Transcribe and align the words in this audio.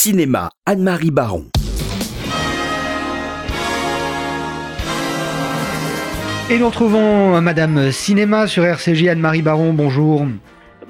Cinéma, 0.00 0.50
Anne-Marie 0.64 1.10
Baron. 1.10 1.46
Et 6.48 6.56
nous 6.56 6.66
retrouvons 6.66 7.40
Madame 7.40 7.90
Cinéma 7.90 8.46
sur 8.46 8.64
RCJ, 8.64 9.08
Anne-Marie 9.08 9.42
Baron, 9.42 9.72
bonjour. 9.72 10.24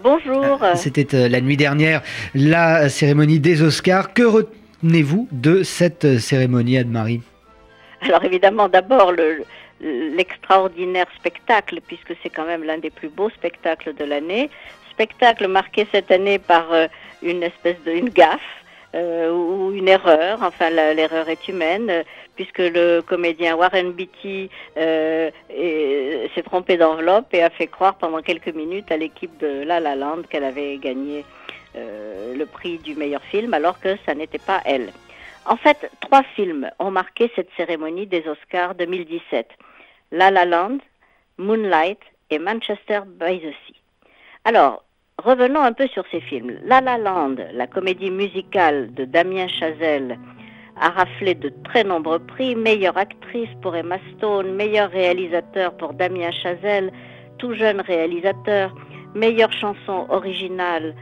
Bonjour. 0.03 0.61
C'était 0.75 1.15
euh, 1.15 1.27
la 1.27 1.41
nuit 1.41 1.57
dernière 1.57 2.03
la 2.35 2.91
cérémonie 2.91 3.41
des 3.41 3.63
Oscars. 3.63 4.13
Que 4.13 4.25
retenez-vous 4.25 5.27
de 5.33 5.63
cette 5.63 6.19
cérémonie, 6.19 6.77
Anne-Marie? 6.77 7.23
Alors 8.03 8.23
évidemment, 8.27 8.69
d'abord 8.69 9.15
l'extraordinaire 9.81 11.07
spectacle, 11.17 11.81
puisque 11.87 12.13
c'est 12.23 12.29
quand 12.29 12.45
même 12.45 12.63
l'un 12.63 12.77
des 12.77 12.91
plus 12.91 13.09
beaux 13.09 13.31
spectacles 13.31 13.95
de 13.95 14.05
l'année. 14.05 14.51
Spectacle 14.91 15.49
marqué 15.49 15.89
cette 15.91 16.11
année 16.11 16.39
par 16.39 16.71
euh, 16.73 16.89
une 17.23 17.43
espèce 17.43 17.83
de 17.87 17.93
une 17.93 18.11
gaffe 18.11 18.59
euh, 18.95 19.31
ou 19.31 19.73
une 19.73 19.89
erreur, 19.89 20.39
enfin 20.43 20.71
l'erreur 20.71 21.29
est 21.29 21.47
humaine, 21.49 22.05
puisque 22.37 22.59
le 22.59 23.01
comédien 23.01 23.55
Warren 23.57 23.93
Beatty 23.93 24.49
euh, 24.77 25.31
s'est 26.35 26.43
trompé 26.43 26.77
d'enveloppe 26.77 27.35
et 27.35 27.43
a 27.43 27.51
fait 27.51 27.67
croire 27.67 27.97
pendant 27.97 28.23
quelques 28.23 28.55
minutes 28.55 28.91
à 28.91 28.97
l'équipe 28.97 29.37
de 29.39 29.63
La 29.65 29.81
La 29.81 29.95
Land 29.95 30.23
qu'elle 30.31 30.45
avait 30.45 30.79
gagné 30.79 31.25
euh, 31.77 32.35
le 32.35 32.47
prix 32.47 32.79
du 32.79 32.95
meilleur 32.95 33.23
film, 33.25 33.53
alors 33.53 33.79
que 33.79 33.97
ça 34.07 34.15
n'était 34.15 34.39
pas 34.39 34.63
elle. 34.65 34.91
En 35.45 35.57
fait, 35.57 35.91
trois 36.01 36.23
films 36.23 36.71
ont 36.79 36.91
marqué 36.91 37.31
cette 37.37 37.51
cérémonie 37.57 38.07
des 38.07 38.27
Oscars 38.27 38.75
2017. 38.75 39.49
La 40.13 40.31
La 40.31 40.45
Land, 40.45 40.79
Moonlight 41.37 42.01
et 42.31 42.39
Manchester 42.39 43.01
by 43.07 43.39
the 43.41 43.53
Sea. 43.67 43.77
Alors, 44.45 44.83
Revenons 45.25 45.63
un 45.63 45.73
peu 45.73 45.89
sur 45.89 46.05
ces 46.13 46.21
films. 46.21 46.61
La 46.65 46.81
La 46.81 46.97
Land, 46.97 47.35
la 47.53 47.67
comédie 47.67 48.13
musicale 48.13 48.95
de 48.95 49.05
Damien 49.05 49.49
Chazelle, 49.49 50.17
a 50.81 50.91
raflé 50.91 51.35
de 51.35 51.53
très 51.65 51.83
nombreux 51.83 52.21
prix. 52.21 52.55
Meilleure 52.55 52.97
actrice 52.97 53.49
pour 53.61 53.75
Emma 53.75 53.97
Stone, 54.17 54.55
meilleur 54.55 54.89
réalisateur 54.93 55.77
pour 55.77 55.95
Damien 55.95 56.31
Chazelle, 56.31 56.93
tout 57.39 57.53
jeune 57.53 57.81
réalisateur. 57.81 58.73
Meilleure 59.17 59.53
chanson 59.53 60.07
originale, 60.09 60.95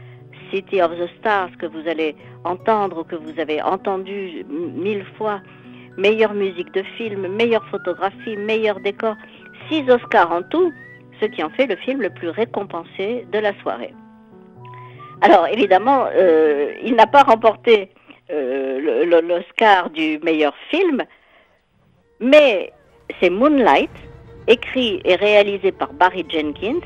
City 0.49 0.81
of 0.81 0.97
the 0.97 1.07
Stars, 1.19 1.55
que 1.59 1.67
vous 1.67 1.87
allez 1.87 2.15
entendre 2.43 3.01
ou 3.01 3.03
que 3.03 3.15
vous 3.15 3.39
avez 3.39 3.61
entendu 3.61 4.43
mille 4.49 5.05
fois. 5.19 5.41
Meilleure 5.95 6.33
musique 6.33 6.73
de 6.73 6.81
film, 6.81 7.27
meilleure 7.27 7.67
photographie, 7.67 8.35
meilleur 8.35 8.79
décor. 8.79 9.15
Six 9.69 9.87
Oscars 9.91 10.31
en 10.31 10.41
tout, 10.41 10.73
ce 11.21 11.27
qui 11.27 11.43
en 11.43 11.51
fait 11.51 11.67
le 11.67 11.75
film 11.75 12.01
le 12.01 12.09
plus 12.09 12.29
récompensé 12.29 13.27
de 13.31 13.37
la 13.37 13.53
soirée. 13.61 13.93
Alors 15.21 15.47
évidemment, 15.47 16.05
euh, 16.13 16.73
il 16.83 16.95
n'a 16.95 17.07
pas 17.07 17.23
remporté 17.23 17.89
euh, 18.29 19.21
l'Oscar 19.21 19.89
du 19.89 20.19
meilleur 20.19 20.53
film, 20.69 21.03
mais 22.19 22.71
c'est 23.19 23.29
Moonlight, 23.29 23.89
écrit 24.47 25.01
et 25.05 25.15
réalisé 25.15 25.71
par 25.71 25.93
Barry 25.93 26.25
Jenkins, 26.29 26.85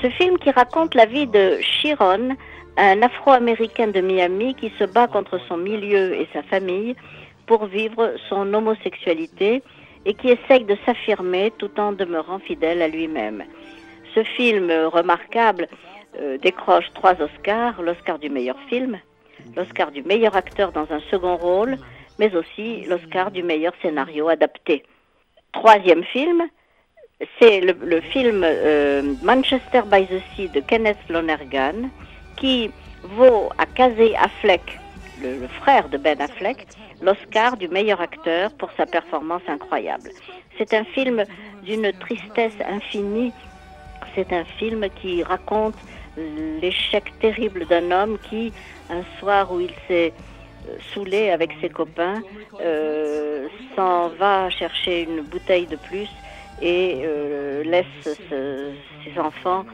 ce 0.00 0.08
film 0.10 0.38
qui 0.38 0.50
raconte 0.50 0.94
la 0.94 1.04
vie 1.04 1.26
de 1.26 1.58
Chiron, 1.60 2.36
un 2.78 3.02
Afro-Américain 3.02 3.88
de 3.88 4.00
Miami 4.00 4.54
qui 4.54 4.72
se 4.78 4.84
bat 4.84 5.06
contre 5.06 5.38
son 5.46 5.58
milieu 5.58 6.14
et 6.14 6.26
sa 6.32 6.42
famille 6.42 6.96
pour 7.46 7.66
vivre 7.66 8.14
son 8.28 8.52
homosexualité 8.54 9.62
et 10.06 10.14
qui 10.14 10.30
essaye 10.30 10.64
de 10.64 10.76
s'affirmer 10.86 11.52
tout 11.58 11.78
en 11.78 11.92
demeurant 11.92 12.38
fidèle 12.38 12.80
à 12.82 12.88
lui-même. 12.88 13.44
Ce 14.14 14.24
film 14.24 14.70
remarquable 14.92 15.68
euh, 16.20 16.38
décroche 16.38 16.84
trois 16.94 17.20
Oscars, 17.20 17.80
l'Oscar 17.82 18.18
du 18.18 18.28
meilleur 18.28 18.58
film, 18.68 18.98
l'Oscar 19.56 19.90
du 19.90 20.02
meilleur 20.02 20.36
acteur 20.36 20.72
dans 20.72 20.90
un 20.90 21.00
second 21.10 21.36
rôle, 21.36 21.76
mais 22.18 22.34
aussi 22.36 22.82
l'Oscar 22.82 23.30
du 23.30 23.42
meilleur 23.42 23.72
scénario 23.82 24.28
adapté. 24.28 24.84
Troisième 25.52 26.04
film, 26.04 26.42
c'est 27.40 27.60
le, 27.60 28.00
film 28.00 28.42
euh, 28.44 29.14
Manchester 29.22 29.82
by 29.86 30.06
the 30.06 30.20
Sea 30.34 30.48
de 30.48 30.60
Kenneth 30.60 30.98
Lonergan, 31.08 31.88
qui 32.36 32.70
vaut 33.02 33.50
à 33.58 33.66
Casey 33.66 34.14
Affleck, 34.16 34.78
le 35.22 35.46
frère 35.60 35.88
de 35.88 35.98
Ben 35.98 36.20
Affleck, 36.20 36.66
l'Oscar 37.00 37.56
du 37.56 37.68
meilleur 37.68 38.00
acteur 38.00 38.52
pour 38.54 38.70
sa 38.76 38.86
performance 38.86 39.42
incroyable. 39.48 40.10
C'est 40.58 40.74
un 40.74 40.84
film 40.84 41.24
d'une 41.64 41.92
tristesse 41.92 42.56
infinie. 42.68 43.32
C'est 44.14 44.32
un 44.32 44.44
film 44.44 44.86
qui 45.00 45.22
raconte 45.22 45.74
l'échec 46.16 47.04
terrible 47.20 47.66
d'un 47.66 47.90
homme 47.90 48.18
qui, 48.18 48.52
un 48.90 49.02
soir 49.18 49.52
où 49.52 49.60
il 49.60 49.72
s'est 49.88 50.12
euh, 50.68 50.76
saoulé 50.94 51.30
avec 51.30 51.50
ses 51.60 51.68
copains, 51.68 52.22
euh, 52.60 53.48
s'en 53.74 54.08
va 54.08 54.50
chercher 54.50 55.02
une 55.02 55.22
bouteille 55.22 55.66
de 55.66 55.76
plus 55.76 56.08
et 56.60 57.00
euh, 57.02 57.64
laisse 57.64 58.20
ses 58.30 59.18
enfants 59.18 59.64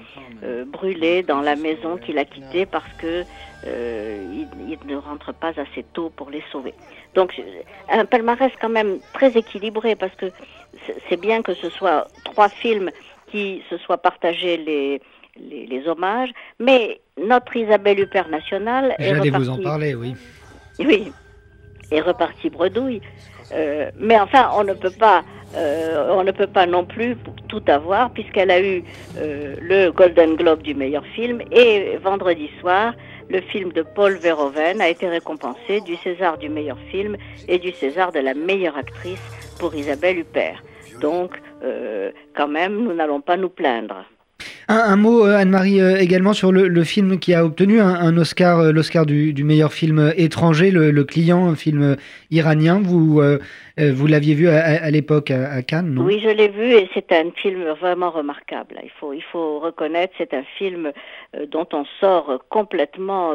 brûler 0.67 1.23
dans 1.23 1.41
la 1.41 1.57
maison 1.57 1.99
qu'il 1.99 2.17
a 2.17 2.25
quittée 2.25 2.65
parce 2.65 2.91
que 2.99 3.25
il, 3.67 4.79
ne 4.87 4.97
rentre 4.97 5.35
pas 5.35 5.49
assez 5.49 5.85
tôt 5.93 6.11
pour 6.15 6.31
les 6.31 6.43
sauver. 6.53 6.73
Donc 7.15 7.39
un 7.91 8.05
palmarès 8.05 8.53
quand 8.61 8.69
même 8.69 9.01
très 9.13 9.37
équilibré 9.37 9.97
parce 9.97 10.15
que 10.15 10.27
c'est 11.09 11.21
bien 11.21 11.43
que 11.43 11.55
ce 11.55 11.69
soit 11.69 12.07
trois 12.25 12.49
films 12.49 12.91
qui 13.31 13.63
se 13.69 13.77
soient 13.79 13.99
partagés 13.99 14.57
les 14.57 15.03
les, 15.39 15.89
hommages, 15.89 16.31
mais 16.59 17.01
notre 17.17 17.57
Isabelle 17.57 18.01
Huppert 18.01 18.29
nationale 18.29 18.95
repartie... 18.99 19.31
vous 19.31 19.51
en 19.51 19.63
parler, 19.63 19.95
oui. 19.95 20.15
Oui, 20.79 21.13
est 21.91 22.01
repartie 22.01 22.51
bredouille. 22.51 23.01
Euh, 23.53 23.91
mais 23.99 24.19
enfin, 24.19 24.51
on 24.55 24.65
ne 24.65 24.75
peut 24.75 24.91
pas, 24.91 25.25
euh, 25.57 26.13
on 26.13 26.23
ne 26.23 26.33
peut 26.33 26.47
pas 26.47 26.67
non 26.67 26.85
plus 26.85 27.17
tout 27.49 27.63
avoir 27.67 28.11
puisqu'elle 28.11 28.51
a 28.51 28.61
eu 28.61 28.85
euh, 29.17 29.57
le 29.61 29.91
Golden 29.91 30.37
Globe 30.37 30.63
du 30.63 30.75
meilleur 30.75 31.05
film 31.07 31.41
et 31.51 31.97
vendredi 32.03 32.51
soir, 32.61 32.95
le 33.31 33.41
film 33.41 33.73
de 33.73 33.83
Paul 33.83 34.15
Verhoeven 34.17 34.81
a 34.81 34.89
été 34.89 35.09
récompensé 35.09 35.81
du 35.83 35.97
César 35.97 36.39
du 36.39 36.49
meilleur 36.49 36.79
film 36.91 37.17
et 37.47 37.59
du 37.59 37.73
César 37.73 38.13
de 38.13 38.21
la 38.21 38.35
meilleure 38.35 38.77
actrice 38.77 39.23
pour 39.59 39.75
Isabelle 39.75 40.19
Huppert. 40.19 40.63
Donc, 41.01 41.41
quand 42.35 42.49
même, 42.49 42.83
nous 42.83 42.95
n'allons 42.95 43.21
pas 43.21 43.37
nous 43.37 43.51
plaindre. 43.51 44.05
Un, 44.71 44.97
mot, 44.97 45.25
euh, 45.25 45.35
Anne-Marie, 45.35 45.81
euh, 45.81 45.97
également 45.97 46.35
sur 46.35 46.53
le, 46.53 46.85
film 46.85 47.19
qui 47.19 47.33
a 47.33 47.43
obtenu 47.43 47.81
un, 47.81 48.15
Oscar, 48.19 48.61
euh, 48.61 48.71
l'Oscar 48.71 49.07
du, 49.07 49.33
meilleur 49.43 49.73
film 49.73 50.13
étranger, 50.15 50.71
le, 50.71 51.05
client, 51.05 51.49
un 51.49 51.55
film 51.55 51.97
iranien. 52.31 52.79
Vous, 52.79 53.19
l'aviez 54.07 54.35
vu 54.35 54.47
à, 54.49 54.91
l'époque 54.91 55.31
à, 55.31 55.63
Cannes, 55.63 55.95
non? 55.95 56.05
Oui, 56.05 56.21
je 56.23 56.29
l'ai 56.29 56.49
vu 56.49 56.75
et 56.75 56.87
c'est 56.93 57.13
un 57.13 57.31
film 57.31 57.65
vraiment 57.81 58.11
remarquable. 58.11 58.79
Il 59.15 59.23
faut 59.33 59.59
reconnaître, 59.59 60.13
c'est 60.19 60.35
un 60.35 60.45
film 60.59 60.93
dont 61.51 61.67
on 61.73 61.87
sort 61.99 62.45
complètement 62.51 63.33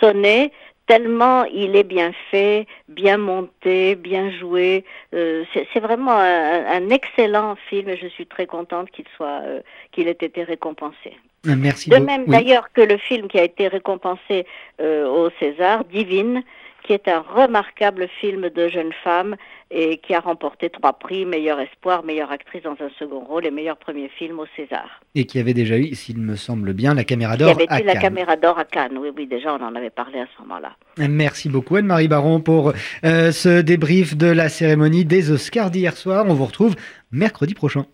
sonné 0.00 0.52
tellement 0.88 1.44
il 1.44 1.76
est 1.76 1.84
bien 1.84 2.12
fait, 2.30 2.66
bien 2.88 3.18
monté, 3.18 3.94
bien 3.94 4.32
joué. 4.32 4.84
Euh, 5.14 5.44
c'est 5.52 5.80
vraiment 5.80 6.18
un, 6.18 6.90
excellent 6.90 7.56
film 7.68 7.90
et 7.90 7.96
je 7.96 8.08
suis 8.08 8.26
très 8.26 8.46
contente 8.46 8.90
qu'il 8.90 9.04
soit, 9.16 9.42
euh, 9.44 9.60
qu'il 9.92 10.08
ait 10.08 10.12
été 10.12 10.42
récompensé. 10.42 11.12
Euh, 11.46 11.54
merci. 11.56 11.90
De 11.90 11.98
même 11.98 12.24
d'ailleurs 12.26 12.72
que 12.72 12.80
le 12.80 12.96
film 12.96 13.28
qui 13.28 13.38
a 13.38 13.44
été 13.44 13.68
récompensé 13.68 14.46
au 14.80 15.28
César, 15.38 15.84
Divine, 15.84 16.42
qui 16.88 16.94
est 16.94 17.06
un 17.06 17.20
remarquable 17.20 18.08
film 18.18 18.48
de 18.48 18.66
jeune 18.68 18.94
femme 19.04 19.36
et 19.70 19.98
qui 19.98 20.14
a 20.14 20.20
remporté 20.20 20.70
trois 20.70 20.94
prix, 20.94 21.26
meilleur 21.26 21.60
espoir, 21.60 22.02
meilleure 22.02 22.32
actrice 22.32 22.62
dans 22.62 22.76
un 22.80 22.88
second 22.98 23.20
rôle 23.20 23.44
et 23.44 23.50
meilleur 23.50 23.76
premier 23.76 24.08
film 24.08 24.38
au 24.38 24.46
César. 24.56 25.02
Et 25.14 25.26
qui 25.26 25.38
avait 25.38 25.52
déjà 25.52 25.76
eu, 25.76 25.94
s'il 25.94 26.16
me 26.16 26.34
semble 26.34 26.72
bien, 26.72 26.94
la 26.94 27.04
caméra 27.04 27.36
d'or 27.36 27.50
à 27.50 27.54
Cannes. 27.56 27.66
avait 27.68 27.82
eu 27.82 27.86
la 27.86 27.96
caméra 27.96 28.36
d'or 28.36 28.58
à 28.58 28.64
Cannes, 28.64 28.96
oui, 28.96 29.10
oui, 29.14 29.26
déjà 29.26 29.54
on 29.54 29.62
en 29.62 29.74
avait 29.74 29.90
parlé 29.90 30.20
à 30.20 30.26
ce 30.34 30.40
moment-là. 30.40 30.76
Merci 30.96 31.50
beaucoup 31.50 31.76
Anne-Marie 31.76 32.08
Baron 32.08 32.40
pour 32.40 32.72
euh, 33.04 33.32
ce 33.32 33.60
débrief 33.60 34.16
de 34.16 34.28
la 34.28 34.48
cérémonie 34.48 35.04
des 35.04 35.30
Oscars 35.30 35.70
d'hier 35.70 35.94
soir. 35.94 36.24
On 36.26 36.32
vous 36.32 36.46
retrouve 36.46 36.74
mercredi 37.12 37.52
prochain. 37.52 37.84